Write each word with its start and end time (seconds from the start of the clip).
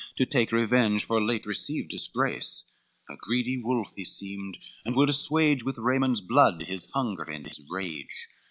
To 0.15 0.25
take 0.25 0.51
revenge 0.51 1.05
for 1.05 1.21
late 1.21 1.45
received 1.45 1.91
disgrace, 1.91 2.63
A 3.07 3.15
greedy 3.15 3.61
wolf 3.63 3.93
he 3.95 4.03
seemed, 4.03 4.57
and 4.83 4.95
would 4.95 5.09
assuage 5.09 5.61
With 5.61 5.77
Raymond's 5.77 6.21
blood 6.21 6.63
his 6.63 6.89
hunger 6.89 7.25
and 7.29 7.45
his 7.45 7.61
rage. 7.69 8.27